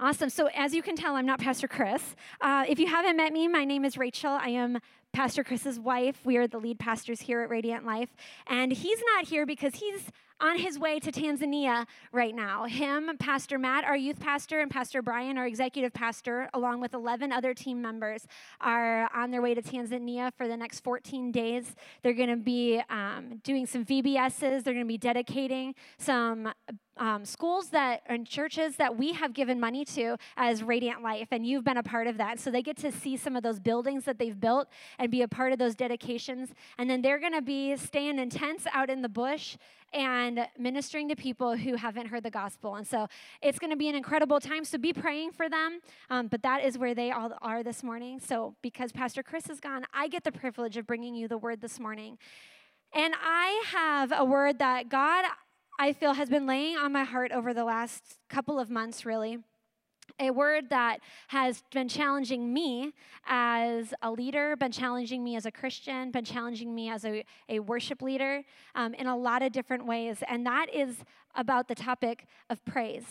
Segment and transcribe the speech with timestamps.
[0.00, 0.30] Awesome.
[0.30, 2.16] So, as you can tell, I'm not Pastor Chris.
[2.40, 4.32] Uh, if you haven't met me, my name is Rachel.
[4.32, 4.78] I am
[5.12, 6.20] Pastor Chris's wife.
[6.24, 8.08] We are the lead pastors here at Radiant Life.
[8.46, 10.10] And he's not here because he's
[10.40, 12.64] on his way to Tanzania right now.
[12.64, 17.30] Him, Pastor Matt, our youth pastor, and Pastor Brian, our executive pastor, along with 11
[17.30, 18.26] other team members,
[18.60, 21.76] are on their way to Tanzania for the next 14 days.
[22.02, 26.52] They're going to be um, doing some VBSs, they're going to be dedicating some
[26.98, 31.46] um, schools that and churches that we have given money to as Radiant Life, and
[31.46, 32.38] you've been a part of that.
[32.38, 35.28] So they get to see some of those buildings that they've built and be a
[35.28, 36.50] part of those dedications.
[36.78, 39.56] And then they're going to be staying in tents out in the bush
[39.92, 42.76] and ministering to people who haven't heard the gospel.
[42.76, 43.08] And so
[43.42, 44.64] it's going to be an incredible time.
[44.64, 45.80] So be praying for them.
[46.08, 48.18] Um, but that is where they all are this morning.
[48.18, 51.60] So because Pastor Chris is gone, I get the privilege of bringing you the word
[51.60, 52.18] this morning.
[52.94, 55.24] And I have a word that God,
[55.78, 59.38] I feel, has been laying on my heart over the last couple of months, really
[60.18, 62.92] a word that has been challenging me
[63.26, 67.60] as a leader, been challenging me as a Christian, been challenging me as a, a
[67.60, 68.42] worship leader
[68.74, 70.22] um, in a lot of different ways.
[70.28, 70.96] And that is
[71.34, 73.06] about the topic of praise.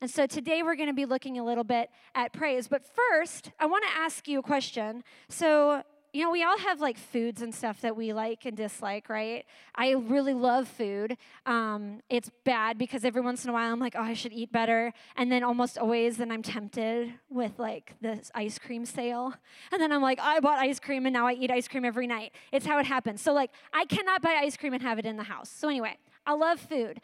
[0.00, 2.68] And so today we're going to be looking a little bit at praise.
[2.68, 5.02] But first, I want to ask you a question.
[5.28, 5.82] So,
[6.16, 9.44] you know, we all have like foods and stuff that we like and dislike, right?
[9.74, 11.18] I really love food.
[11.44, 14.50] Um, it's bad because every once in a while I'm like, oh, I should eat
[14.50, 14.94] better.
[15.16, 19.34] And then almost always, then I'm tempted with like this ice cream sale.
[19.70, 22.06] And then I'm like, I bought ice cream and now I eat ice cream every
[22.06, 22.32] night.
[22.50, 23.20] It's how it happens.
[23.20, 25.50] So, like, I cannot buy ice cream and have it in the house.
[25.50, 26.98] So, anyway, I love food.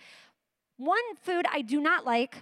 [0.78, 2.36] One food I do not like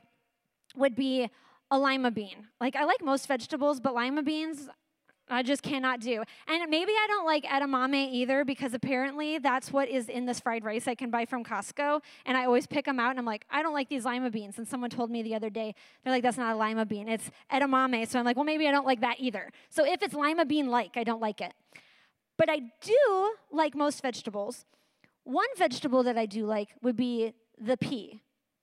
[0.77, 1.31] would be
[1.69, 2.47] a lima bean.
[2.61, 4.69] Like, I like most vegetables, but lima beans,
[5.31, 6.23] I just cannot do.
[6.49, 10.65] And maybe I don't like edamame either because apparently that's what is in this fried
[10.65, 12.01] rice I can buy from Costco.
[12.27, 14.59] And I always pick them out and I'm like, I don't like these lima beans.
[14.59, 17.31] And someone told me the other day, they're like, that's not a lima bean, it's
[17.53, 18.07] edamame.
[18.09, 19.51] So I'm like, well, maybe I don't like that either.
[19.69, 21.55] So if it's lima bean like, I don't like it.
[22.37, 24.65] But I do like most vegetables.
[25.25, 28.23] One vegetable that I do like would be the pea.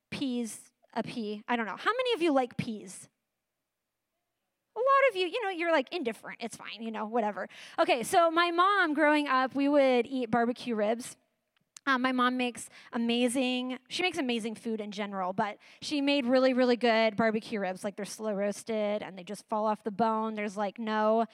[0.10, 0.60] Peas,
[0.94, 1.44] a pea.
[1.48, 1.76] I don't know.
[1.78, 3.08] How many of you like peas?
[4.78, 6.38] A lot of you, you know, you're like indifferent.
[6.40, 7.50] It's fine, you know, whatever.
[7.80, 11.18] Okay, so my mom growing up, we would eat barbecue ribs.
[11.88, 16.54] Um, my mom makes amazing, she makes amazing food in general, but she made really,
[16.54, 17.84] really good barbecue ribs.
[17.84, 20.36] Like they're slow roasted and they just fall off the bone.
[20.36, 21.26] There's like no,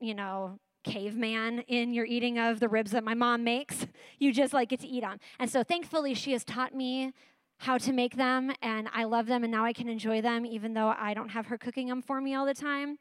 [0.00, 3.86] you know, caveman in your eating of the ribs that my mom makes.
[4.20, 5.20] You just like get to eat them.
[5.38, 7.12] And so thankfully, she has taught me
[7.58, 10.74] how to make them, and I love them, and now I can enjoy them, even
[10.74, 12.98] though I don't have her cooking them for me all the time.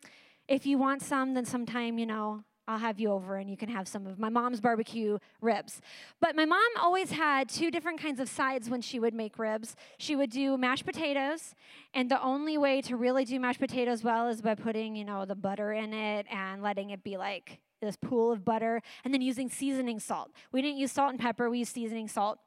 [0.47, 3.69] If you want some, then sometime, you know, I'll have you over and you can
[3.69, 5.79] have some of my mom's barbecue ribs.
[6.19, 9.73] But my mom always had two different kinds of sides when she would make ribs.
[9.97, 11.55] She would do mashed potatoes,
[11.93, 15.23] and the only way to really do mashed potatoes well is by putting, you know,
[15.23, 19.21] the butter in it and letting it be like this pool of butter, and then
[19.21, 20.31] using seasoning salt.
[20.51, 22.39] We didn't use salt and pepper, we used seasoning salt.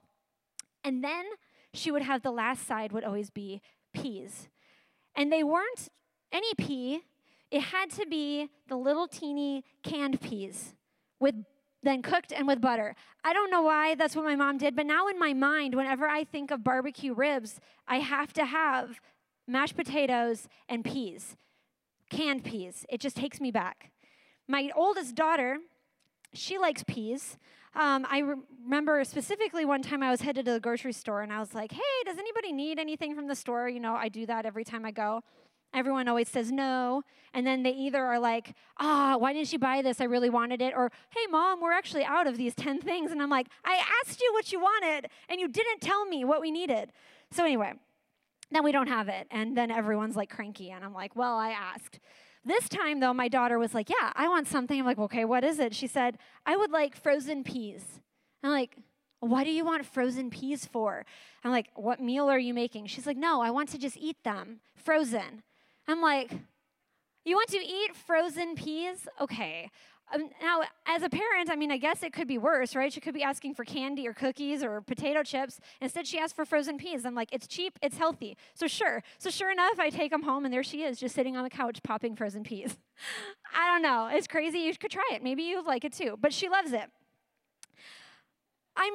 [0.82, 1.24] And then
[1.72, 3.60] she would have the last side would always be
[3.92, 4.48] peas.
[5.14, 5.88] And they weren't
[6.32, 7.02] any pea,
[7.50, 10.74] it had to be the little teeny canned peas
[11.18, 11.34] with
[11.82, 12.94] then cooked and with butter.
[13.24, 16.06] I don't know why that's what my mom did, but now in my mind, whenever
[16.06, 17.58] I think of barbecue ribs,
[17.88, 19.00] I have to have
[19.46, 21.36] mashed potatoes and peas,
[22.10, 22.84] canned peas.
[22.88, 23.90] It just takes me back.
[24.46, 25.58] My oldest daughter,
[26.34, 27.38] she likes peas.
[27.74, 31.32] Um, I re- remember specifically one time I was headed to the grocery store and
[31.32, 33.68] I was like, hey, does anybody need anything from the store?
[33.68, 35.22] You know, I do that every time I go.
[35.72, 37.02] Everyone always says no.
[37.32, 40.00] And then they either are like, ah, oh, why didn't you buy this?
[40.00, 40.74] I really wanted it.
[40.76, 43.12] Or, hey, mom, we're actually out of these 10 things.
[43.12, 46.40] And I'm like, I asked you what you wanted and you didn't tell me what
[46.40, 46.90] we needed.
[47.30, 47.74] So, anyway,
[48.50, 49.28] then we don't have it.
[49.30, 50.72] And then everyone's like cranky.
[50.72, 52.00] And I'm like, well, I asked.
[52.44, 54.78] This time, though, my daughter was like, Yeah, I want something.
[54.78, 55.74] I'm like, Okay, what is it?
[55.74, 58.00] She said, I would like frozen peas.
[58.42, 58.76] I'm like,
[59.20, 61.04] What do you want frozen peas for?
[61.44, 62.86] I'm like, What meal are you making?
[62.86, 65.42] She's like, No, I want to just eat them frozen.
[65.86, 66.30] I'm like,
[67.24, 69.06] You want to eat frozen peas?
[69.20, 69.70] Okay.
[70.12, 72.92] Um, now, as a parent, I mean, I guess it could be worse, right?
[72.92, 75.60] She could be asking for candy or cookies or potato chips.
[75.80, 77.04] Instead, she asked for frozen peas.
[77.06, 78.36] I'm like, it's cheap, it's healthy.
[78.54, 79.02] So, sure.
[79.18, 81.50] So, sure enough, I take them home, and there she is, just sitting on the
[81.50, 82.76] couch popping frozen peas.
[83.54, 84.08] I don't know.
[84.12, 84.58] It's crazy.
[84.58, 85.22] You could try it.
[85.22, 86.16] Maybe you like it too.
[86.20, 86.90] But she loves it.
[88.76, 88.94] I'm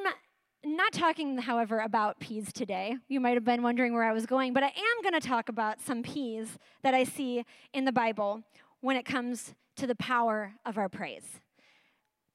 [0.66, 2.98] not talking, however, about peas today.
[3.08, 5.48] You might have been wondering where I was going, but I am going to talk
[5.48, 8.44] about some peas that I see in the Bible
[8.86, 11.42] when it comes to the power of our praise.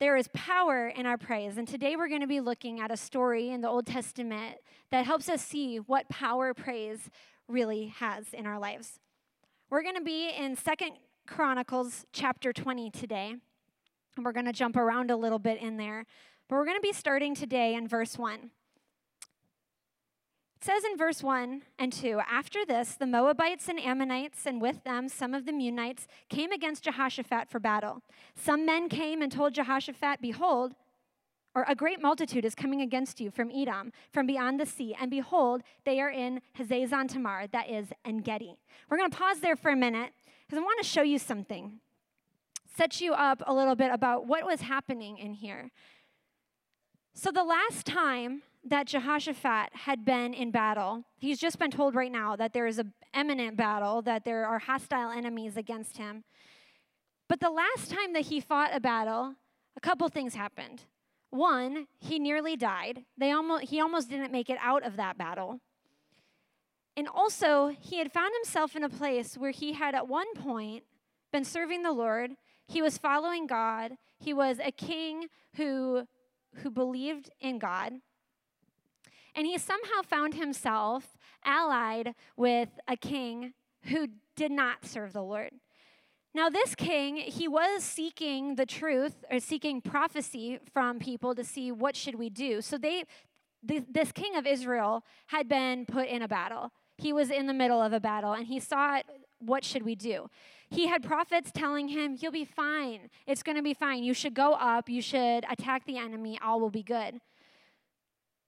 [0.01, 1.57] There is power in our praise.
[1.57, 4.57] And today we're going to be looking at a story in the Old Testament
[4.91, 7.09] that helps us see what power praise
[7.47, 8.99] really has in our lives.
[9.71, 10.95] We're going to be in Second
[11.25, 13.37] Chronicles chapter 20 today.
[14.17, 16.05] And we're going to jump around a little bit in there.
[16.49, 18.51] But we're going to be starting today in verse 1.
[20.61, 24.85] It says in verse 1 and 2 After this, the Moabites and Ammonites, and with
[24.85, 28.03] them some of the Meunites, came against Jehoshaphat for battle.
[28.35, 30.75] Some men came and told Jehoshaphat, Behold,
[31.55, 35.11] or a great multitude is coming against you from Edom, from beyond the sea, and
[35.11, 38.59] behold, they are in Hazazon Tamar, that is En Gedi.
[38.91, 40.13] We're going to pause there for a minute
[40.47, 41.81] because I want to show you something,
[42.77, 45.71] set you up a little bit about what was happening in here.
[47.15, 52.13] So, the last time that Jehoshaphat had been in battle, he's just been told right
[52.13, 56.25] now that there is an imminent battle, that there are hostile enemies against him.
[57.29, 59.35] But the last time that he fought a battle,
[59.77, 60.83] a couple things happened.
[61.31, 63.05] One, he nearly died.
[63.17, 65.61] They almost, he almost didn't make it out of that battle.
[66.97, 70.85] And also, he had found himself in a place where he had at one point
[71.33, 72.33] been serving the Lord.
[72.67, 73.93] He was following God.
[74.19, 76.07] He was a king who,
[76.57, 77.95] who believed in God.
[79.35, 83.55] And he somehow found himself allied with a king
[83.85, 85.53] who did not serve the Lord.
[86.33, 91.73] Now, this king, he was seeking the truth or seeking prophecy from people to see
[91.73, 92.61] what should we do.
[92.61, 93.05] So they,
[93.63, 96.71] this king of Israel had been put in a battle.
[96.99, 99.07] He was in the middle of a battle and he saw it,
[99.41, 100.29] what should we do.
[100.69, 103.09] He had prophets telling him, You'll be fine.
[103.27, 104.05] It's going to be fine.
[104.05, 104.89] You should go up.
[104.89, 106.39] You should attack the enemy.
[106.45, 107.21] All will be good.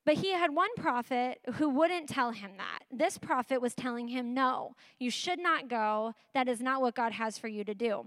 [0.04, 2.80] But he had one prophet who wouldn't tell him that.
[2.90, 6.14] This prophet was telling him, No, you should not go.
[6.34, 8.06] That is not what God has for you to do.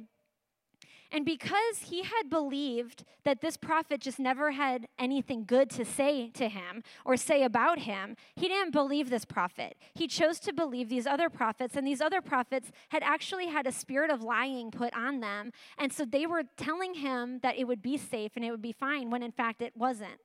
[1.12, 6.30] And because he had believed that this prophet just never had anything good to say
[6.32, 9.78] to him or say about him, he didn't believe this prophet.
[9.94, 13.72] He chose to believe these other prophets, and these other prophets had actually had a
[13.72, 15.52] spirit of lying put on them.
[15.78, 18.74] And so they were telling him that it would be safe and it would be
[18.74, 20.20] fine, when in fact it wasn't.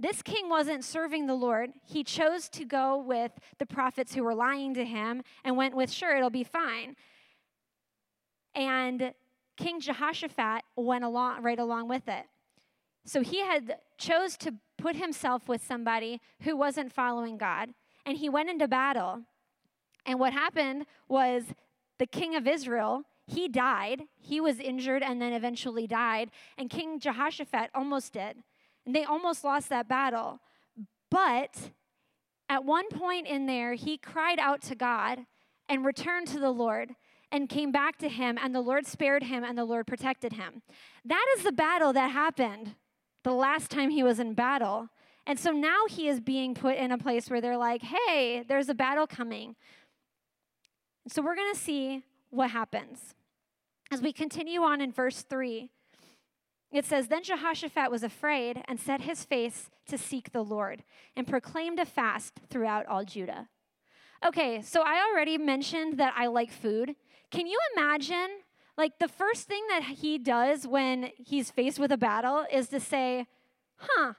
[0.00, 1.72] This king wasn't serving the Lord.
[1.84, 5.90] He chose to go with the prophets who were lying to him and went with,
[5.92, 6.96] sure, it'll be fine.
[8.54, 9.12] And
[9.58, 12.24] King Jehoshaphat went along right along with it.
[13.04, 17.74] So he had chose to put himself with somebody who wasn't following God,
[18.06, 19.20] and he went into battle.
[20.06, 21.44] And what happened was
[21.98, 24.04] the king of Israel, he died.
[24.18, 28.38] He was injured and then eventually died, and King Jehoshaphat almost did.
[28.90, 30.40] And they almost lost that battle.
[31.12, 31.70] But
[32.48, 35.20] at one point in there, he cried out to God
[35.68, 36.96] and returned to the Lord
[37.30, 40.62] and came back to him, and the Lord spared him and the Lord protected him.
[41.04, 42.74] That is the battle that happened
[43.22, 44.88] the last time he was in battle.
[45.24, 48.68] And so now he is being put in a place where they're like, hey, there's
[48.68, 49.54] a battle coming.
[51.06, 53.14] So we're going to see what happens.
[53.92, 55.70] As we continue on in verse 3,
[56.72, 60.84] it says, Then Jehoshaphat was afraid and set his face to seek the Lord
[61.16, 63.48] and proclaimed a fast throughout all Judah.
[64.24, 66.94] Okay, so I already mentioned that I like food.
[67.30, 68.28] Can you imagine?
[68.76, 72.80] Like, the first thing that he does when he's faced with a battle is to
[72.80, 73.26] say,
[73.76, 74.14] Huh,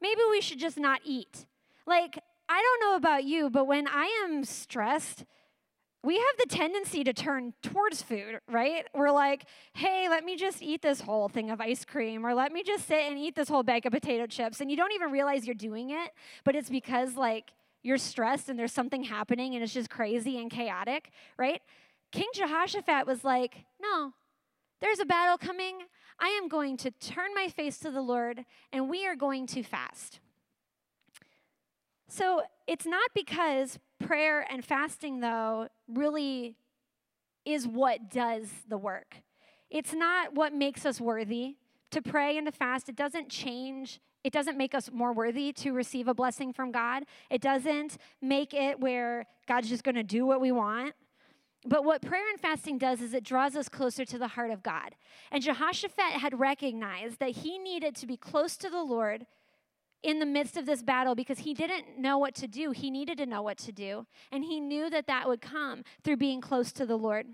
[0.00, 1.46] maybe we should just not eat.
[1.86, 2.18] Like,
[2.48, 5.24] I don't know about you, but when I am stressed,
[6.02, 8.86] we have the tendency to turn towards food, right?
[8.94, 12.52] We're like, hey, let me just eat this whole thing of ice cream, or let
[12.52, 14.60] me just sit and eat this whole bag of potato chips.
[14.60, 16.10] And you don't even realize you're doing it,
[16.44, 17.52] but it's because, like,
[17.82, 21.60] you're stressed and there's something happening and it's just crazy and chaotic, right?
[22.12, 24.12] King Jehoshaphat was like, no,
[24.80, 25.80] there's a battle coming.
[26.18, 29.62] I am going to turn my face to the Lord and we are going to
[29.62, 30.20] fast.
[32.08, 36.56] So it's not because prayer and fasting, though, really
[37.44, 39.16] is what does the work.
[39.70, 41.56] It's not what makes us worthy
[41.90, 42.88] to pray and to fast.
[42.88, 47.04] It doesn't change, it doesn't make us more worthy to receive a blessing from God.
[47.30, 50.94] It doesn't make it where God's just going to do what we want.
[51.66, 54.62] But what prayer and fasting does is it draws us closer to the heart of
[54.62, 54.94] God.
[55.30, 59.26] And Jehoshaphat had recognized that he needed to be close to the Lord
[60.02, 62.70] in the midst of this battle because he didn't know what to do.
[62.70, 64.06] He needed to know what to do.
[64.32, 67.26] And he knew that that would come through being close to the Lord.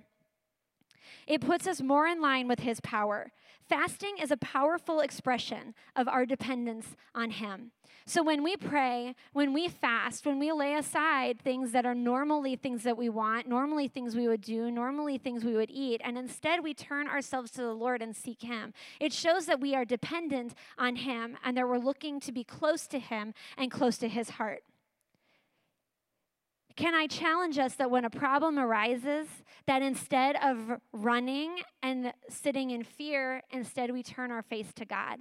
[1.27, 3.33] It puts us more in line with his power.
[3.69, 7.73] Fasting is a powerful expression of our dependence on Him.
[8.09, 12.55] So when we pray, when we fast, when we lay aside things that are normally
[12.55, 16.17] things that we want, normally things we would do, normally things we would eat, and
[16.17, 19.85] instead we turn ourselves to the Lord and seek Him, it shows that we are
[19.85, 24.09] dependent on Him and that we're looking to be close to Him and close to
[24.09, 24.63] His heart.
[26.77, 29.27] Can I challenge us that when a problem arises,
[29.67, 35.21] that instead of running and sitting in fear, instead we turn our face to God?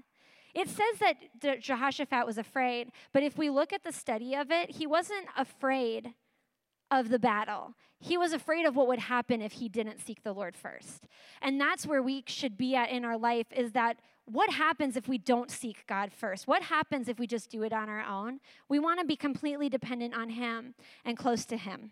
[0.53, 0.99] It says
[1.41, 5.27] that Jehoshaphat was afraid, but if we look at the study of it, he wasn't
[5.37, 6.13] afraid
[6.91, 7.73] of the battle.
[7.99, 11.07] He was afraid of what would happen if he didn't seek the Lord first.
[11.41, 15.07] And that's where we should be at in our life is that what happens if
[15.07, 16.47] we don't seek God first?
[16.47, 18.39] What happens if we just do it on our own?
[18.67, 21.91] We want to be completely dependent on Him and close to Him.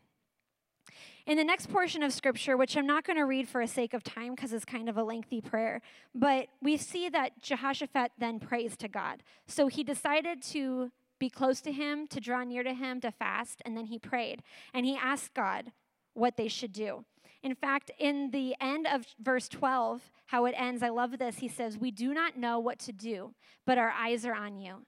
[1.25, 3.94] In the next portion of scripture, which I'm not going to read for a sake
[3.94, 5.82] of time because it's kind of a lengthy prayer,
[6.13, 9.24] but we see that Jehoshaphat then prays to God.
[9.48, 13.62] So he decided to be close to him, to draw near to him, to fast,
[13.63, 14.44] and then he prayed.
[14.74, 15.72] And he asked God
[16.13, 17.06] what they should do.
[17.43, 21.38] In fact, in the end of verse 12, how it ends, I love this.
[21.38, 23.33] He says, We do not know what to do,
[23.65, 24.85] but our eyes are on you.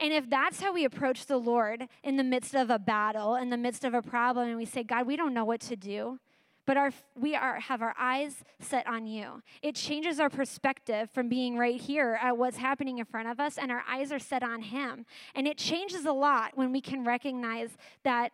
[0.00, 3.50] And if that's how we approach the Lord in the midst of a battle, in
[3.50, 6.18] the midst of a problem, and we say, God, we don't know what to do,
[6.66, 9.42] but our, we are, have our eyes set on you.
[9.60, 13.58] It changes our perspective from being right here at what's happening in front of us,
[13.58, 15.04] and our eyes are set on Him.
[15.34, 17.70] And it changes a lot when we can recognize
[18.04, 18.32] that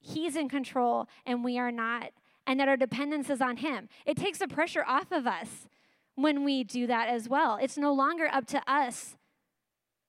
[0.00, 2.10] He's in control and we are not,
[2.48, 3.88] and that our dependence is on Him.
[4.04, 5.68] It takes the pressure off of us
[6.16, 7.58] when we do that as well.
[7.62, 9.14] It's no longer up to us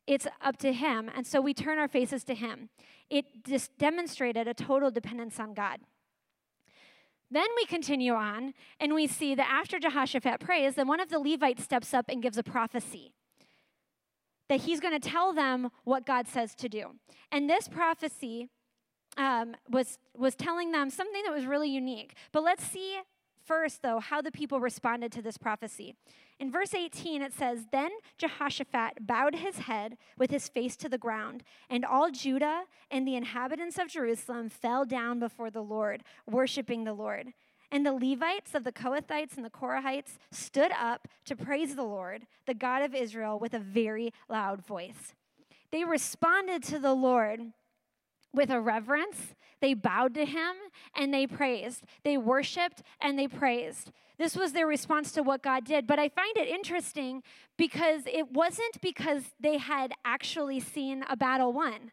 [0.10, 1.10] it's up to Him.
[1.16, 2.70] And so we turn our faces to Him.
[3.12, 5.82] It just demonstrated a total dependence on God.
[7.30, 11.20] Then we continue on and we see that after Jehoshaphat prays, then one of the
[11.20, 13.14] Levites steps up and gives a prophecy
[14.50, 16.96] that he's going to tell them what God says to do.
[17.32, 18.50] And this prophecy
[19.20, 22.16] um, was, was telling them something that was really unique.
[22.32, 22.98] But let's see
[23.46, 25.96] first, though, how the people responded to this prophecy.
[26.40, 30.98] In verse 18, it says, Then Jehoshaphat bowed his head with his face to the
[30.98, 36.86] ground, and all Judah and the inhabitants of Jerusalem fell down before the Lord, worshiping
[36.86, 37.34] the Lord.
[37.72, 42.26] And the Levites of the Kohathites and the Korahites stood up to praise the Lord,
[42.46, 45.14] the God of Israel, with a very loud voice.
[45.72, 47.52] They responded to the Lord
[48.34, 49.36] with a reverence.
[49.62, 50.56] They bowed to him
[50.96, 51.84] and they praised.
[52.04, 53.92] They worshiped and they praised.
[54.18, 55.88] This was their response to what God did.
[55.88, 57.24] But I find it interesting
[57.58, 61.92] because it wasn't because they had actually seen a battle won.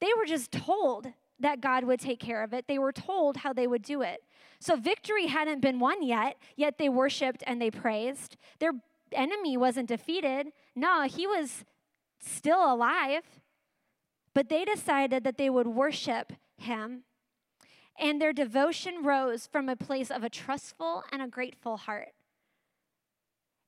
[0.00, 1.08] They were just told
[1.40, 2.66] that God would take care of it.
[2.68, 4.20] They were told how they would do it.
[4.60, 8.36] So victory hadn't been won yet, yet they worshiped and they praised.
[8.60, 8.72] Their
[9.12, 10.48] enemy wasn't defeated.
[10.76, 11.64] No, he was
[12.20, 13.22] still alive.
[14.34, 17.04] But they decided that they would worship him,
[17.98, 22.14] and their devotion rose from a place of a trustful and a grateful heart.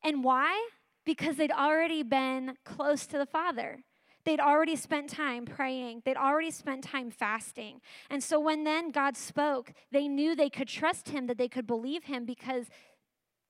[0.02, 0.68] And why?
[1.04, 3.84] Because they'd already been close to the Father.
[4.24, 6.02] They'd already spent time praying.
[6.04, 7.80] They'd already spent time fasting.
[8.08, 11.66] And so when then God spoke, they knew they could trust him, that they could
[11.66, 12.66] believe him because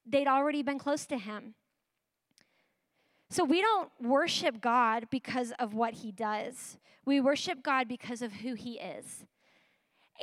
[0.05, 1.55] they'd already been close to him.
[3.31, 6.79] So we don't worship God because of what he does.
[7.05, 9.25] We worship God because of who he is.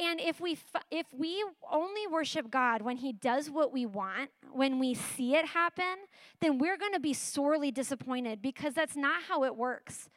[0.01, 0.57] And if we
[0.89, 5.47] if we only worship God when he does what we want, when we see it
[5.47, 6.07] happen,
[6.39, 10.09] then we're going to be sorely disappointed because that's not how it works.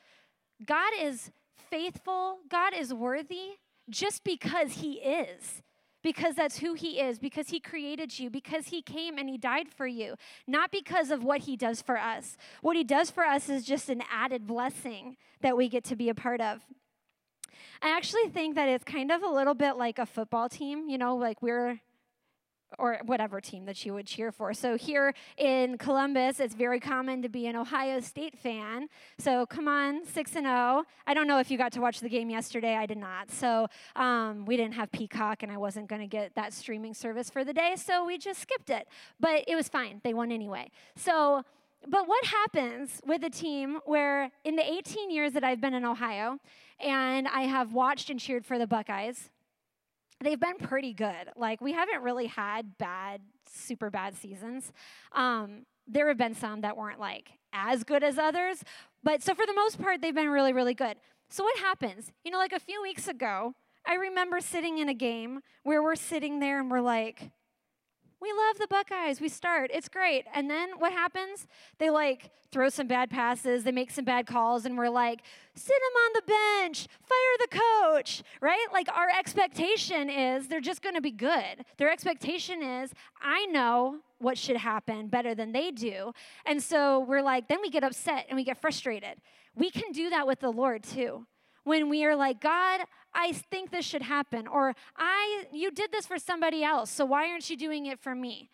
[0.64, 3.58] God is faithful, God is worthy
[3.90, 5.62] just because he is
[6.04, 9.68] because that's who He is, because He created you, because He came and He died
[9.68, 10.14] for you,
[10.46, 12.36] not because of what He does for us.
[12.62, 16.08] What He does for us is just an added blessing that we get to be
[16.08, 16.60] a part of.
[17.82, 20.98] I actually think that it's kind of a little bit like a football team, you
[20.98, 21.80] know, like we're
[22.78, 24.52] or whatever team that you would cheer for.
[24.54, 28.88] So here in Columbus, it's very common to be an Ohio State fan.
[29.18, 30.54] So come on, six and zero.
[30.54, 30.84] Oh.
[31.06, 32.76] I don't know if you got to watch the game yesterday.
[32.76, 33.30] I did not.
[33.30, 37.30] So um, we didn't have Peacock, and I wasn't going to get that streaming service
[37.30, 38.88] for the day, so we just skipped it.
[39.20, 40.00] But it was fine.
[40.02, 40.70] They won anyway.
[40.96, 41.44] So.
[41.86, 45.84] But what happens with a team where, in the 18 years that I've been in
[45.84, 46.38] Ohio,
[46.80, 49.28] and I have watched and cheered for the Buckeyes,
[50.22, 51.30] they've been pretty good.
[51.36, 53.20] Like, we haven't really had bad,
[53.52, 54.72] super bad seasons.
[55.12, 58.64] Um, there have been some that weren't like as good as others,
[59.02, 60.96] but so for the most part, they've been really, really good.
[61.28, 62.12] So, what happens?
[62.24, 63.54] You know, like a few weeks ago,
[63.86, 67.30] I remember sitting in a game where we're sitting there and we're like,
[68.24, 69.20] we love the Buckeyes.
[69.20, 69.70] We start.
[69.72, 70.24] It's great.
[70.34, 71.46] And then what happens?
[71.78, 75.20] They like throw some bad passes, they make some bad calls, and we're like,
[75.54, 76.22] sit them on the
[76.62, 78.66] bench, fire the coach, right?
[78.72, 81.66] Like our expectation is they're just going to be good.
[81.76, 86.12] Their expectation is, I know what should happen better than they do.
[86.46, 89.20] And so we're like, then we get upset and we get frustrated.
[89.54, 91.26] We can do that with the Lord too.
[91.64, 92.82] When we are like, God,
[93.14, 94.46] I think this should happen.
[94.46, 98.14] Or I you did this for somebody else, so why aren't you doing it for
[98.14, 98.50] me?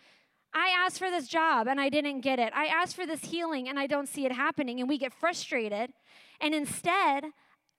[0.52, 2.52] I asked for this job and I didn't get it.
[2.55, 4.81] I asked for this healing and I don't see it happening.
[4.81, 5.93] And we get frustrated.
[6.40, 7.26] And instead,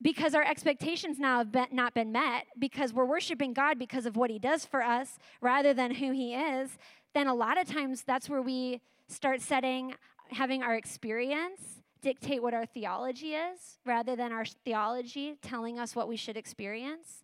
[0.01, 4.15] because our expectations now have been, not been met, because we're worshiping God because of
[4.15, 6.77] what He does for us rather than who He is,
[7.13, 9.93] then a lot of times that's where we start setting,
[10.31, 16.07] having our experience dictate what our theology is rather than our theology telling us what
[16.07, 17.23] we should experience.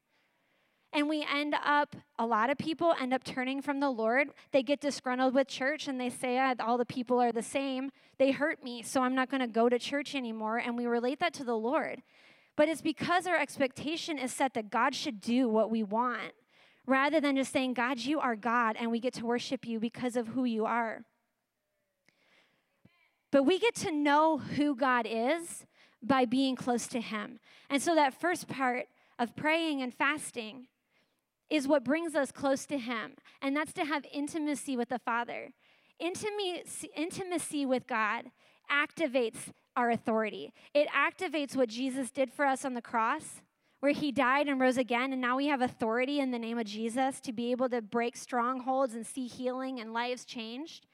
[0.94, 4.30] And we end up, a lot of people end up turning from the Lord.
[4.52, 7.92] They get disgruntled with church and they say, ah, all the people are the same.
[8.18, 10.58] They hurt me, so I'm not going to go to church anymore.
[10.58, 12.02] And we relate that to the Lord.
[12.56, 16.34] But it's because our expectation is set that God should do what we want
[16.88, 20.16] rather than just saying, God, you are God, and we get to worship you because
[20.16, 21.04] of who you are.
[23.32, 25.66] But we get to know who God is
[26.02, 27.40] by being close to Him.
[27.70, 28.88] And so that first part
[29.20, 30.68] of praying and fasting
[31.50, 35.50] is what brings us close to Him, and that's to have intimacy with the Father.
[36.00, 38.26] Intimacy, intimacy with God
[38.72, 43.42] activates our authority, it activates what Jesus did for us on the cross.
[43.80, 46.66] Where he died and rose again, and now we have authority in the name of
[46.66, 50.88] Jesus to be able to break strongholds and see healing and lives changed.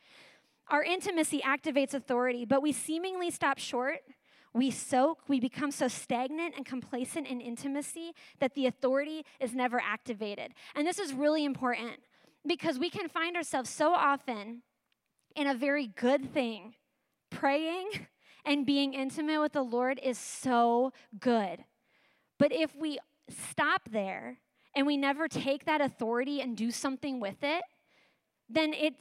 [0.70, 4.00] Our intimacy activates authority, but we seemingly stop short
[4.54, 9.82] we soak, we become so stagnant and complacent in intimacy that the authority is never
[9.82, 10.54] activated.
[10.76, 11.94] And this is really important
[12.46, 14.62] because we can find ourselves so often
[15.36, 16.76] in a very good thing.
[17.32, 17.90] Praying
[18.46, 21.64] and being intimate with the Lord is so good.
[22.38, 24.38] But if we stop there
[24.76, 27.64] and we never take that authority and do something with it,
[28.50, 28.94] then it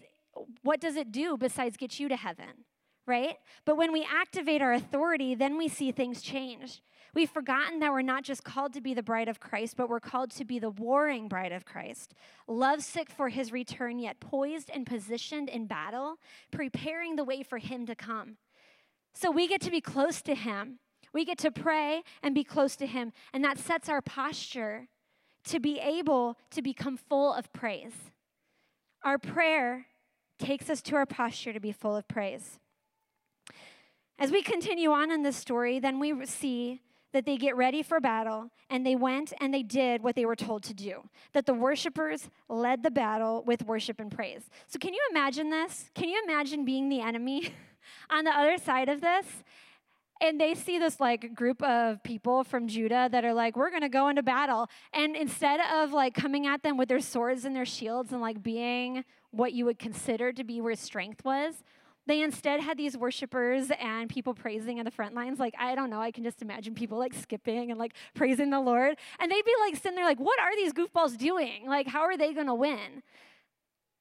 [0.63, 2.65] what does it do besides get you to heaven?
[3.07, 3.37] right?
[3.65, 6.83] But when we activate our authority, then we see things change.
[7.15, 10.01] We've forgotten that we're not just called to be the bride of Christ, but we're
[10.01, 12.15] called to be the warring bride of Christ,
[12.47, 16.17] lovesick for his return, yet poised and positioned in battle,
[16.51, 18.37] preparing the way for him to come.
[19.15, 20.79] So we get to be close to him.
[21.13, 24.89] We get to pray and be close to him, and that sets our posture
[25.45, 27.93] to be able to become full of praise.
[29.05, 29.87] Our prayer
[30.43, 32.59] takes us to our posture to be full of praise.
[34.19, 36.81] As we continue on in this story, then we see
[37.13, 40.37] that they get ready for battle and they went and they did what they were
[40.37, 41.03] told to do.
[41.33, 44.49] That the worshipers led the battle with worship and praise.
[44.67, 45.91] So, can you imagine this?
[45.95, 47.53] Can you imagine being the enemy
[48.11, 49.27] on the other side of this?
[50.23, 53.89] And they see this like group of people from Judah that are like, we're gonna
[53.89, 54.69] go into battle.
[54.93, 58.41] And instead of like coming at them with their swords and their shields and like
[58.41, 61.65] being what you would consider to be where strength was,
[62.07, 65.41] they instead had these worshipers and people praising in the front lines.
[65.41, 68.61] Like, I don't know, I can just imagine people like skipping and like praising the
[68.61, 68.97] Lord.
[69.19, 71.67] And they'd be like sitting there, like, what are these goofballs doing?
[71.67, 73.03] Like, how are they gonna win?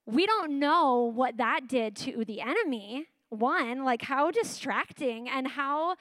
[0.06, 3.08] We don't know what that did to the enemy.
[3.32, 5.96] One, like, how distracting and how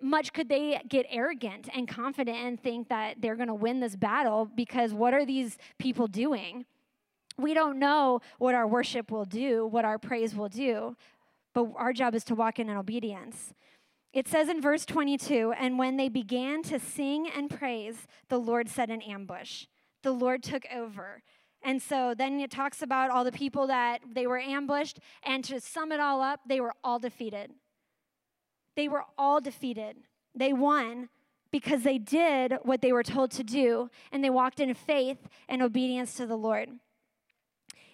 [0.00, 4.48] much could they get arrogant and confident and think that they're gonna win this battle
[4.54, 6.64] because what are these people doing?
[7.36, 10.96] We don't know what our worship will do, what our praise will do,
[11.54, 13.52] but our job is to walk in obedience.
[14.12, 18.68] It says in verse 22 And when they began to sing and praise, the Lord
[18.68, 19.66] set an ambush.
[20.04, 21.24] The Lord took over.
[21.66, 25.00] And so then it talks about all the people that they were ambushed.
[25.24, 27.50] And to sum it all up, they were all defeated.
[28.76, 29.96] They were all defeated.
[30.32, 31.08] They won
[31.50, 35.60] because they did what they were told to do and they walked in faith and
[35.60, 36.68] obedience to the Lord.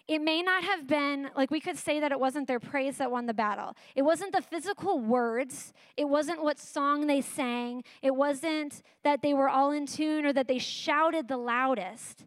[0.06, 3.10] It may not have been, like, we could say that it wasn't their praise that
[3.10, 3.74] won the battle.
[3.94, 5.72] It wasn't the physical words.
[5.96, 7.84] It wasn't what song they sang.
[8.02, 12.26] It wasn't that they were all in tune or that they shouted the loudest.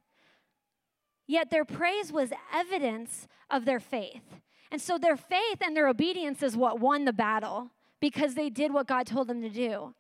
[1.27, 4.23] Yet their praise was evidence of their faith.
[4.71, 8.73] And so their faith and their obedience is what won the battle because they did
[8.73, 9.93] what God told them to do.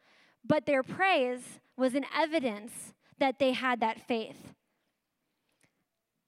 [0.43, 4.53] But their praise was an evidence that they had that faith.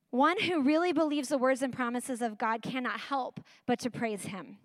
[0.10, 4.24] One who really believes the words and promises of God cannot help but to praise
[4.24, 4.58] him.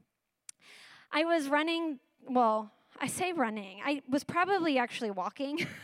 [1.10, 5.66] I was running, well, I say running, I was probably actually walking.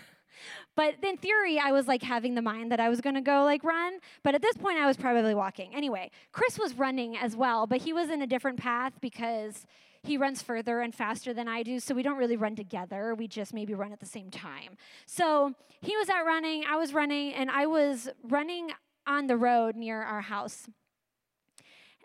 [0.77, 3.65] but in theory, I was like having the mind that I was gonna go like
[3.65, 3.99] run.
[4.23, 5.75] But at this point, I was probably walking.
[5.75, 9.67] Anyway, Chris was running as well, but he was in a different path because
[10.03, 13.15] he runs further and faster than I do, so we don't really run together.
[13.15, 14.77] We just maybe run at the same time.
[15.07, 18.71] So he was out running, I was running, and I was running
[19.07, 20.69] on the road near our house.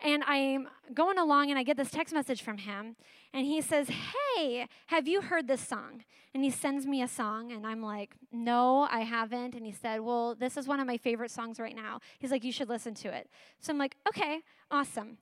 [0.03, 2.97] And I'm going along and I get this text message from him.
[3.33, 6.03] And he says, Hey, have you heard this song?
[6.33, 7.51] And he sends me a song.
[7.53, 9.55] And I'm like, No, I haven't.
[9.55, 11.99] And he said, Well, this is one of my favorite songs right now.
[12.19, 13.29] He's like, You should listen to it.
[13.59, 15.17] So I'm like, Okay, awesome.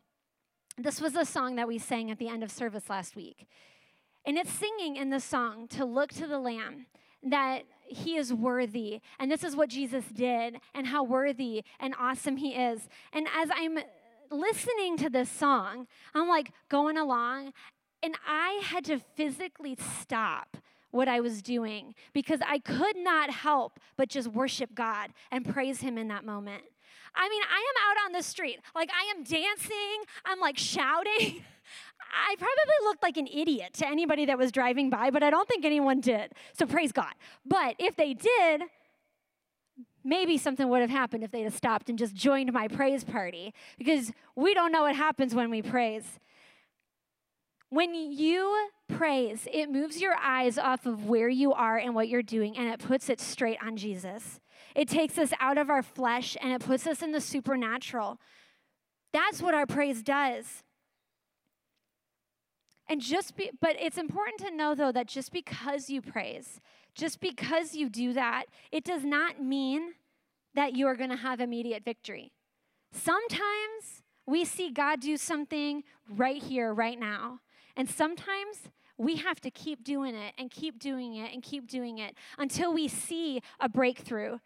[0.78, 3.48] This was a song that we sang at the end of service last week.
[4.26, 6.88] And it's singing in the song to look to the Lamb
[7.24, 9.02] that he is worthy.
[9.20, 12.88] And this is what Jesus did, and how worthy and awesome he is.
[13.14, 13.80] And as I'm
[14.32, 17.54] listening to this song, I'm like going along,
[18.02, 20.58] and I had to physically stop
[20.92, 25.82] what I was doing because I could not help but just worship God and praise
[25.82, 26.64] Him in that moment.
[27.16, 31.44] I mean, I am out on the street, like I am dancing, I'm like shouting.
[32.14, 35.48] I probably looked like an idiot to anybody that was driving by, but I don't
[35.48, 36.34] think anyone did.
[36.52, 37.14] So praise God.
[37.46, 38.64] But if they did,
[40.04, 43.54] maybe something would have happened if they'd have stopped and just joined my praise party
[43.78, 46.20] because we don't know what happens when we praise.
[47.70, 52.22] When you praise, it moves your eyes off of where you are and what you're
[52.22, 54.40] doing and it puts it straight on Jesus.
[54.76, 58.20] It takes us out of our flesh and it puts us in the supernatural.
[59.14, 60.64] That's what our praise does.
[62.88, 66.60] And just be, but it's important to know though that just because you praise,
[66.96, 69.94] just because you do that, it does not mean
[70.54, 72.32] that you are going to have immediate victory.
[72.92, 77.40] Sometimes we see God do something right here, right now.
[77.76, 81.98] And sometimes we have to keep doing it and keep doing it and keep doing
[81.98, 84.38] it until we see a breakthrough.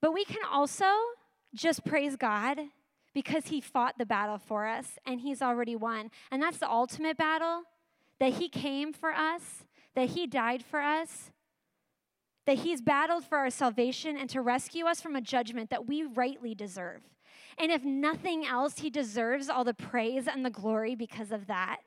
[0.00, 0.86] But we can also
[1.54, 2.58] just praise God
[3.14, 6.10] because He fought the battle for us and He's already won.
[6.30, 7.62] And that's the ultimate battle
[8.22, 9.64] that He came for us,
[9.96, 11.32] that He died for us,
[12.46, 16.04] that He's battled for our salvation and to rescue us from a judgment that we
[16.04, 17.00] rightly deserve.
[17.58, 21.78] And if nothing else, He deserves all the praise and the glory because of that.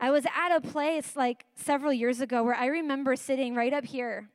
[0.00, 3.84] I was at a place like several years ago where I remember sitting right up
[3.84, 4.30] here.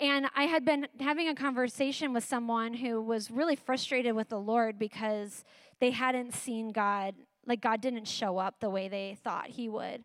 [0.00, 4.40] And I had been having a conversation with someone who was really frustrated with the
[4.40, 5.44] Lord because
[5.80, 7.14] they hadn't seen God
[7.46, 10.04] like God didn't show up the way they thought he would.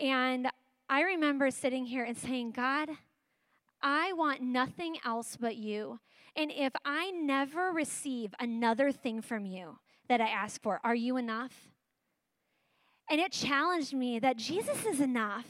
[0.00, 0.48] And
[0.88, 2.88] I remember sitting here and saying, God,
[3.82, 6.00] I want nothing else but you.
[6.34, 11.16] And if I never receive another thing from you that I ask for, are you
[11.16, 11.68] enough?
[13.10, 15.46] And it challenged me that Jesus is enough.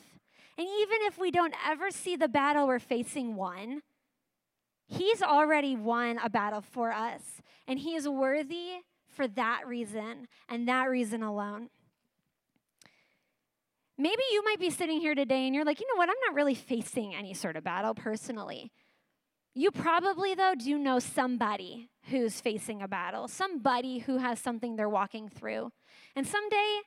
[0.57, 3.83] And even if we don't ever see the battle we're facing won,
[4.91, 7.21] He's already won a battle for us.
[7.67, 8.81] And He is worthy
[9.19, 11.71] for that reason and that reason alone.
[13.99, 16.37] Maybe you might be sitting here today and you're like, you know what, I'm not
[16.37, 18.71] really facing any sort of battle personally.
[19.55, 24.89] You probably, though, do know somebody who's facing a battle, somebody who has something they're
[24.89, 25.73] walking through.
[26.15, 26.79] And someday,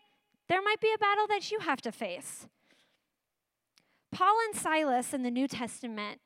[0.48, 2.48] there might be a battle that you have to face.
[4.14, 6.22] Paul and Silas in the New Testament,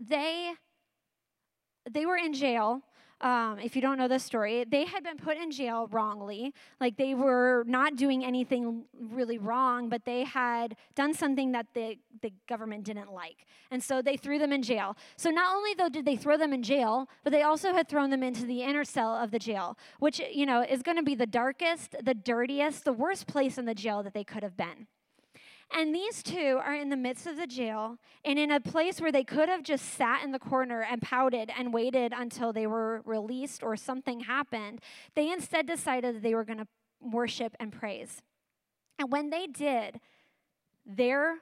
[0.00, 0.52] they,
[1.90, 2.80] they were in jail
[3.22, 6.52] um, if you don't know the story, they had been put in jail wrongly.
[6.80, 11.98] Like they were not doing anything really wrong, but they had done something that the,
[12.20, 13.46] the government didn't like.
[13.70, 14.96] And so they threw them in jail.
[15.16, 18.10] So not only, though, did they throw them in jail, but they also had thrown
[18.10, 21.14] them into the inner cell of the jail, which, you know, is going to be
[21.14, 24.88] the darkest, the dirtiest, the worst place in the jail that they could have been.
[25.74, 29.12] And these two are in the midst of the jail and in a place where
[29.12, 33.02] they could have just sat in the corner and pouted and waited until they were
[33.04, 34.80] released or something happened.
[35.14, 36.68] They instead decided that they were going to
[37.00, 38.22] worship and praise.
[38.98, 40.00] And when they did,
[40.84, 41.38] their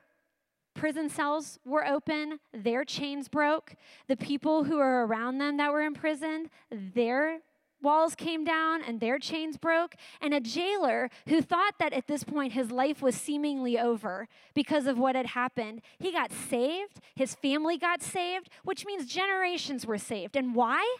[0.75, 3.75] prison cells were open, their chains broke,
[4.07, 7.41] the people who were around them that were imprisoned, their
[7.83, 12.25] walls came down and their chains broke, and a jailer who thought that at this
[12.25, 17.35] point his life was seemingly over because of what had happened, he got saved, his
[17.35, 20.37] family got saved, which means generations were saved.
[20.37, 20.97] And why?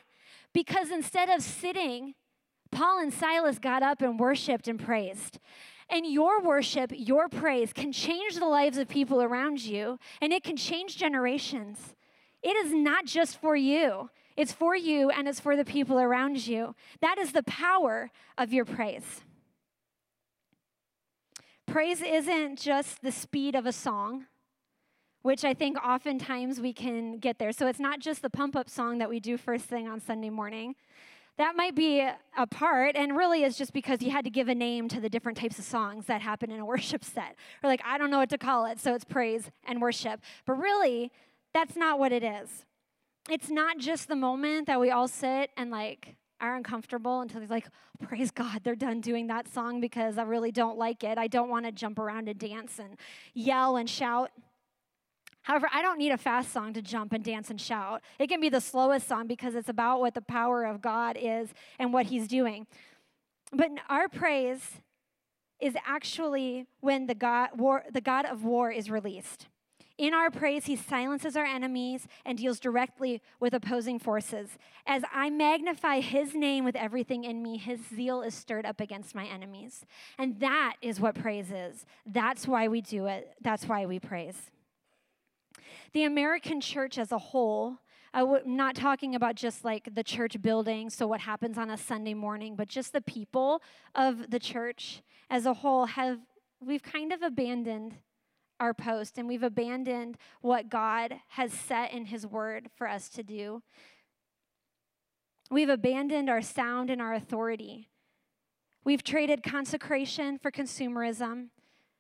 [0.53, 2.15] Because instead of sitting,
[2.73, 5.39] Paul and Silas got up and worshiped and praised.
[5.89, 10.45] And your worship, your praise can change the lives of people around you, and it
[10.45, 11.97] can change generations.
[12.43, 14.09] It is not just for you.
[14.37, 16.75] It's for you and it's for the people around you.
[17.01, 19.23] That is the power of your praise.
[21.67, 24.27] Praise isn't just the speed of a song,
[25.23, 27.53] which I think oftentimes we can get there.
[27.53, 30.31] So it's not just the pump up song that we do first thing on Sunday
[30.31, 30.75] morning.
[31.39, 34.55] That might be a part, and really is just because you had to give a
[34.55, 37.37] name to the different types of songs that happen in a worship set.
[37.63, 40.21] Or, like, I don't know what to call it, so it's praise and worship.
[40.45, 41.11] But really,
[41.55, 42.67] that's not what it is.
[43.29, 47.51] It's not just the moment that we all sit and like are uncomfortable until he's
[47.51, 47.69] like,
[48.03, 51.19] praise God, they're done doing that song because I really don't like it.
[51.19, 52.97] I don't want to jump around and dance and
[53.35, 54.31] yell and shout.
[55.43, 58.03] However, I don't need a fast song to jump and dance and shout.
[58.19, 61.53] It can be the slowest song because it's about what the power of God is
[61.79, 62.67] and what He's doing.
[63.53, 64.81] But our praise
[65.61, 69.49] is actually when the God, war, the God of war is released.
[70.01, 74.57] In our praise, he silences our enemies and deals directly with opposing forces.
[74.87, 79.15] As I magnify his name with everything in me, his zeal is stirred up against
[79.15, 79.85] my enemies.
[80.17, 81.85] And that is what praise is.
[82.07, 83.35] That's why we do it.
[83.43, 84.51] That's why we praise.
[85.93, 87.77] The American church as a whole,
[88.15, 92.15] I'm not talking about just like the church building, so what happens on a Sunday
[92.15, 93.61] morning, but just the people
[93.95, 96.21] of the church as a whole have,
[96.59, 97.97] we've kind of abandoned
[98.61, 103.23] our post and we've abandoned what God has set in His Word for us to
[103.23, 103.63] do.
[105.51, 107.89] We've abandoned our sound and our authority.
[108.85, 111.49] We've traded consecration for consumerism,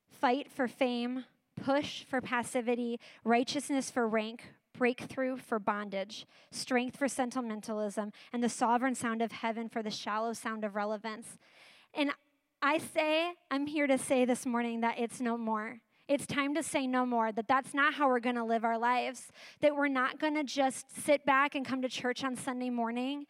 [0.09, 1.25] fight for fame,
[1.61, 8.94] push for passivity, righteousness for rank, breakthrough for bondage, strength for sentimentalism, and the sovereign
[8.94, 11.38] sound of heaven for the shallow sound of relevance.
[11.92, 12.12] And
[12.62, 15.81] I say, I'm here to say this morning that it's no more.
[16.11, 18.77] It's time to say no more, that that's not how we're going to live our
[18.77, 22.68] lives, that we're not going to just sit back and come to church on Sunday
[22.68, 23.27] morning.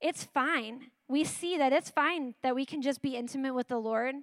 [0.00, 0.90] It's fine.
[1.06, 4.16] We see that it's fine that we can just be intimate with the Lord,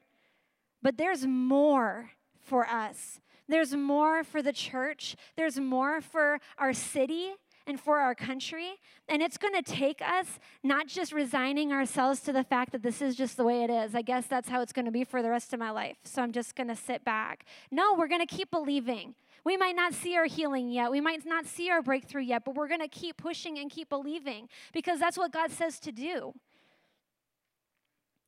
[0.82, 2.12] but there's more
[2.44, 3.22] for us.
[3.48, 5.16] There's more for the church.
[5.38, 7.36] There's more for our city
[7.68, 8.76] and for our country.
[9.08, 13.02] And it's going to take us not just resigning ourselves to the fact that this
[13.02, 13.96] is just the way it is.
[13.96, 15.98] I guess that's how it's going to be for the rest of my life.
[16.04, 17.46] So I'm just going to sit back.
[17.72, 19.16] No, we're going to keep believing.
[19.44, 20.90] We might not see our healing yet.
[20.90, 23.90] We might not see our breakthrough yet, but we're going to keep pushing and keep
[23.90, 26.34] believing because that's what God says to do.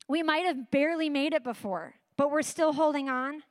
[0.08, 3.44] We might have barely made it before, but we're still holding on.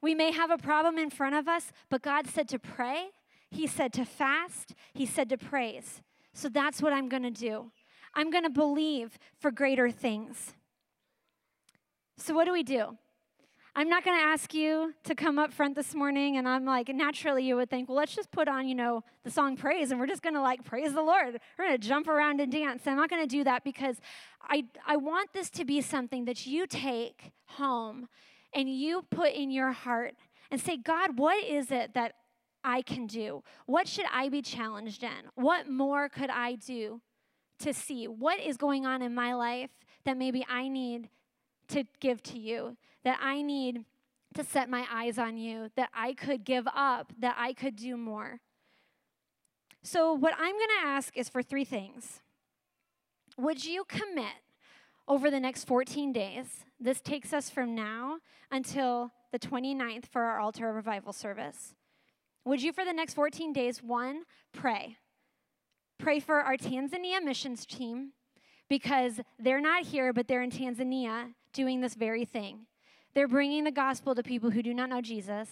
[0.00, 3.08] We may have a problem in front of us, but God said to pray
[3.50, 6.02] he said to fast, he said to praise.
[6.32, 7.70] So that's what I'm going to do.
[8.14, 10.54] I'm going to believe for greater things.
[12.16, 12.96] So, what do we do?
[13.76, 16.88] I'm not going to ask you to come up front this morning, and I'm like,
[16.88, 20.00] naturally, you would think, well, let's just put on, you know, the song praise, and
[20.00, 21.38] we're just going to like praise the Lord.
[21.56, 22.82] We're going to jump around and dance.
[22.86, 23.96] I'm not going to do that because
[24.42, 28.08] I, I want this to be something that you take home
[28.52, 30.14] and you put in your heart
[30.50, 32.14] and say, God, what is it that
[32.64, 33.42] I can do?
[33.66, 35.30] What should I be challenged in?
[35.34, 37.00] What more could I do
[37.60, 38.06] to see?
[38.06, 39.70] What is going on in my life
[40.04, 41.08] that maybe I need
[41.68, 42.76] to give to you?
[43.04, 43.84] That I need
[44.34, 45.70] to set my eyes on you?
[45.76, 47.12] That I could give up?
[47.18, 48.40] That I could do more?
[49.82, 52.20] So, what I'm going to ask is for three things.
[53.38, 54.42] Would you commit
[55.06, 56.64] over the next 14 days?
[56.80, 58.18] This takes us from now
[58.50, 61.74] until the 29th for our altar revival service.
[62.44, 64.22] Would you, for the next 14 days, one,
[64.52, 64.96] pray?
[65.98, 68.12] Pray for our Tanzania missions team
[68.68, 72.66] because they're not here, but they're in Tanzania doing this very thing.
[73.14, 75.48] They're bringing the gospel to people who do not know Jesus.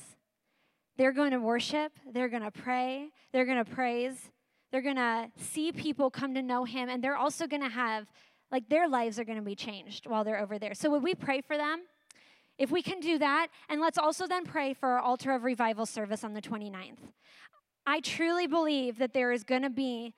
[0.97, 4.31] They're going to worship, they're going to pray, they're going to praise,
[4.71, 8.07] they're going to see people come to know Him, and they're also going to have,
[8.51, 10.75] like, their lives are going to be changed while they're over there.
[10.75, 11.83] So, would we pray for them?
[12.59, 15.87] If we can do that, and let's also then pray for our altar of revival
[15.87, 16.99] service on the 29th.
[17.87, 20.15] I truly believe that there is going to be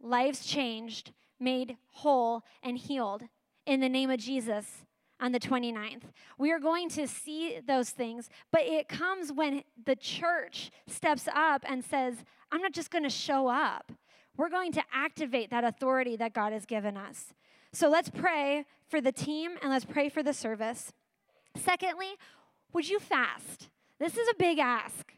[0.00, 3.22] lives changed, made whole, and healed
[3.66, 4.84] in the name of Jesus
[5.20, 6.02] on the 29th.
[6.36, 11.64] We are going to see those things, but it comes when the church steps up
[11.66, 12.16] and says,
[12.50, 13.92] I'm not just going to show up.
[14.36, 17.32] We're going to activate that authority that God has given us.
[17.72, 20.92] So let's pray for the team and let's pray for the service.
[21.56, 22.16] Secondly,
[22.72, 23.68] would you fast?
[23.98, 25.12] This is a big ask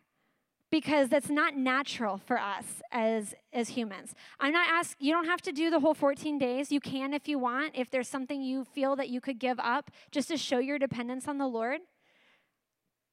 [0.70, 4.14] because that's not natural for us as as humans.
[4.40, 6.72] I'm not asking you don't have to do the whole 14 days.
[6.72, 9.90] You can if you want, if there's something you feel that you could give up
[10.10, 11.80] just to show your dependence on the Lord.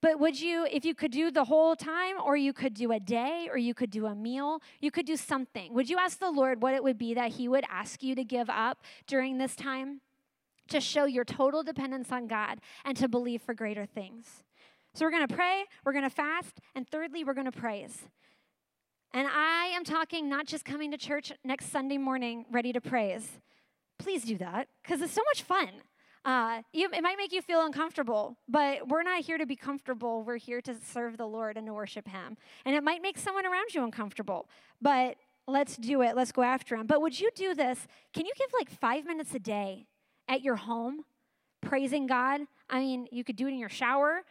[0.02, 3.00] But would you, if you could do the whole time, or you could do a
[3.00, 6.32] day, or you could do a meal, you could do something, would you ask the
[6.32, 9.56] Lord what it would be that He would ask you to give up during this
[9.56, 10.02] time?
[10.72, 14.44] To show your total dependence on God and to believe for greater things.
[14.94, 18.00] So we're going to pray, we're going to fast, and thirdly, we're going to praise.
[19.14, 23.40] And I am talking not just coming to church next Sunday morning ready to praise.
[24.00, 25.70] Please do that because it's so much fun.
[26.24, 30.24] Uh, you, it might make you feel uncomfortable, but we're not here to be comfortable.
[30.24, 32.38] We're here to serve the Lord and to worship Him.
[32.64, 34.48] And it might make someone around you uncomfortable,
[34.82, 36.16] but let's do it.
[36.16, 36.88] Let's go after him.
[36.88, 37.88] But would you do this?
[38.14, 39.88] Can you give like five minutes a day
[40.32, 41.04] at your home
[41.62, 42.41] praising God?
[42.70, 44.22] I mean, you could do it in your shower,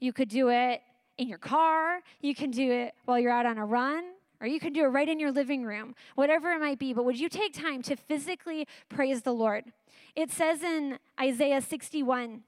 [0.00, 0.80] you could do it
[1.18, 4.04] in your car, you can do it while you're out on a run,
[4.40, 6.94] or you can do it right in your living room, whatever it might be.
[6.94, 9.64] But would you take time to physically praise the Lord?
[10.16, 12.42] It says in Isaiah 61,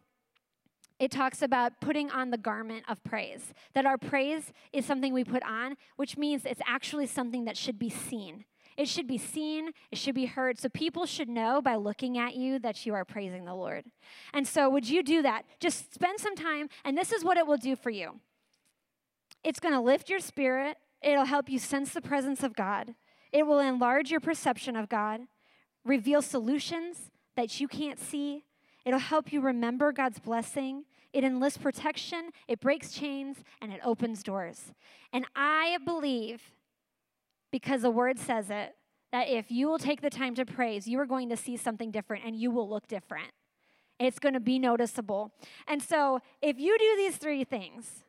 [0.98, 3.52] it talks about putting on the garment of praise.
[3.74, 7.78] That our praise is something we put on, which means it's actually something that should
[7.78, 8.44] be seen.
[8.76, 10.58] It should be seen, it should be heard.
[10.58, 13.84] So people should know by looking at you that you are praising the Lord.
[14.32, 15.44] And so, would you do that?
[15.60, 18.20] Just spend some time, and this is what it will do for you
[19.44, 22.94] it's going to lift your spirit, it'll help you sense the presence of God,
[23.32, 25.22] it will enlarge your perception of God,
[25.84, 28.44] reveal solutions that you can't see.
[28.84, 30.84] It'll help you remember God's blessing.
[31.12, 34.72] It enlists protection, it breaks chains, and it opens doors.
[35.12, 36.40] And I believe,
[37.52, 38.74] because the word says it,
[39.12, 41.92] that if you will take the time to praise, you are going to see something
[41.92, 43.30] different and you will look different.
[44.00, 45.32] It's going to be noticeable.
[45.68, 48.02] And so, if you do these three things,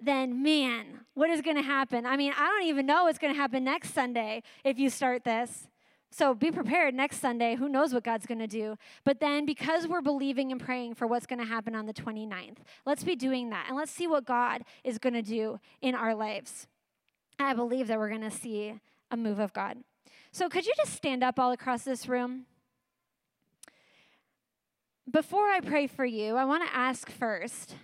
[0.00, 2.06] then man, what is going to happen?
[2.06, 5.24] I mean, I don't even know what's going to happen next Sunday if you start
[5.24, 5.68] this.
[6.12, 7.56] So be prepared next Sunday.
[7.56, 8.76] Who knows what God's going to do?
[9.04, 12.58] But then, because we're believing and praying for what's going to happen on the 29th,
[12.86, 16.14] let's be doing that and let's see what God is going to do in our
[16.14, 16.68] lives.
[17.38, 18.78] I believe that we're going to see
[19.10, 19.78] a move of God.
[20.32, 22.46] So, could you just stand up all across this room?
[25.10, 27.76] Before I pray for you, I want to ask first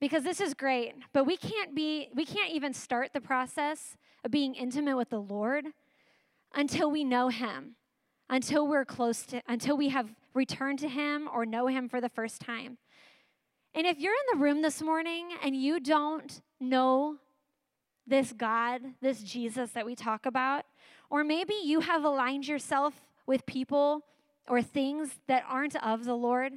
[0.00, 4.30] because this is great, but we can't be we can't even start the process of
[4.30, 5.66] being intimate with the Lord
[6.54, 7.76] until we know him,
[8.28, 12.08] until we're close to until we have returned to him or know him for the
[12.08, 12.78] first time.
[13.74, 17.16] And if you're in the room this morning and you don't know
[18.10, 20.66] this God, this Jesus that we talk about,
[21.08, 24.02] or maybe you have aligned yourself with people
[24.48, 26.52] or things that aren't of the Lord,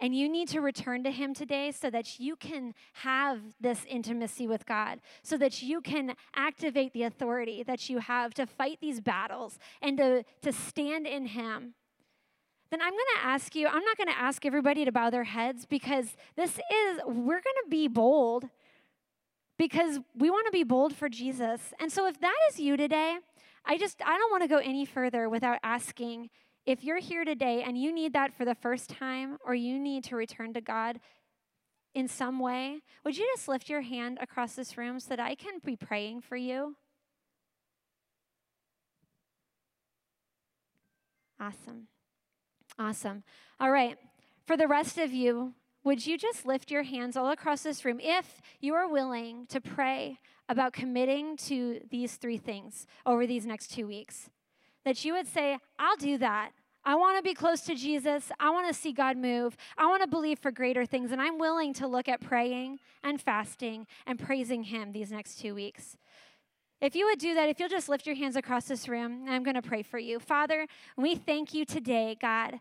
[0.00, 4.48] and you need to return to Him today so that you can have this intimacy
[4.48, 9.00] with God, so that you can activate the authority that you have to fight these
[9.00, 11.74] battles and to, to stand in Him.
[12.70, 16.16] Then I'm to ask you, I'm not to ask everybody to bow their heads because
[16.36, 18.48] this is, we're to be bold
[19.62, 21.72] because we want to be bold for Jesus.
[21.78, 23.18] And so if that is you today,
[23.64, 26.30] I just, I don't want to go any further without asking
[26.66, 30.02] if you're here today and you need that for the first time or you need
[30.04, 30.98] to return to God
[31.94, 35.36] in some way, would you just lift your hand across this room so that I
[35.36, 36.74] can be praying for you?
[41.38, 41.86] Awesome.
[42.80, 43.22] Awesome.
[43.60, 43.96] All right.
[44.44, 48.00] For the rest of you, would you just lift your hands all across this room
[48.00, 50.18] if you are willing to pray
[50.48, 54.30] about committing to these three things over these next two weeks?
[54.84, 56.50] that you would say, I'll do that.
[56.84, 58.32] I want to be close to Jesus.
[58.40, 59.56] I want to see God move.
[59.78, 61.12] I want to believe for greater things.
[61.12, 65.54] And I'm willing to look at praying and fasting and praising Him these next two
[65.54, 65.96] weeks.
[66.80, 69.44] If you would do that, if you'll just lift your hands across this room, I'm
[69.44, 70.18] going to pray for you.
[70.18, 70.66] Father,
[70.96, 72.58] we thank you today, God,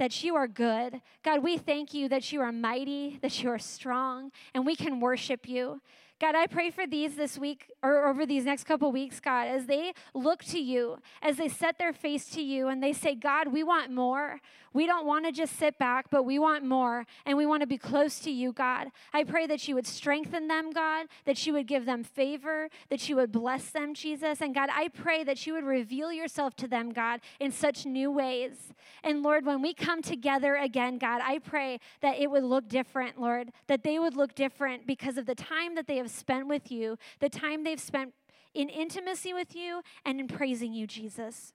[0.00, 0.98] that you are good.
[1.22, 4.98] God, we thank you that you are mighty, that you are strong, and we can
[4.98, 5.82] worship you.
[6.20, 9.64] God, I pray for these this week or over these next couple weeks, God, as
[9.64, 13.48] they look to you, as they set their face to you and they say, God,
[13.48, 14.38] we want more.
[14.72, 17.66] We don't want to just sit back, but we want more and we want to
[17.66, 18.88] be close to you, God.
[19.12, 23.08] I pray that you would strengthen them, God, that you would give them favor, that
[23.08, 24.40] you would bless them, Jesus.
[24.40, 28.12] And God, I pray that you would reveal yourself to them, God, in such new
[28.12, 28.72] ways.
[29.02, 33.20] And Lord, when we come together again, God, I pray that it would look different,
[33.20, 36.70] Lord, that they would look different because of the time that they have spent with
[36.70, 38.12] you, the time they've spent
[38.52, 41.52] in intimacy with you and in praising you, Jesus.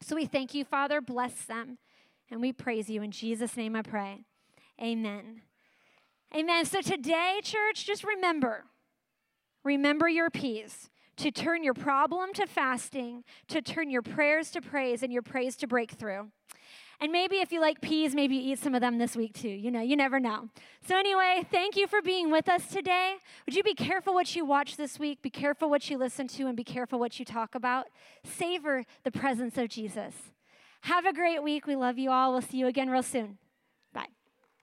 [0.00, 1.00] So we thank you, Father.
[1.00, 1.78] Bless them.
[2.30, 3.02] And we praise you.
[3.02, 4.24] In Jesus' name I pray.
[4.80, 5.42] Amen.
[6.34, 6.64] Amen.
[6.64, 8.64] So today, church, just remember
[9.64, 15.02] remember your peace to turn your problem to fasting, to turn your prayers to praise,
[15.02, 16.24] and your praise to breakthrough.
[17.02, 19.48] And maybe if you like peas, maybe eat some of them this week too.
[19.48, 20.50] You know, you never know.
[20.86, 23.16] So, anyway, thank you for being with us today.
[23.44, 25.20] Would you be careful what you watch this week?
[25.20, 27.86] Be careful what you listen to, and be careful what you talk about.
[28.22, 30.14] Savor the presence of Jesus.
[30.82, 31.66] Have a great week.
[31.66, 32.30] We love you all.
[32.30, 33.38] We'll see you again real soon.